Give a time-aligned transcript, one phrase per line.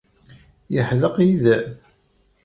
[0.73, 1.67] Yeḥdeq yid-m?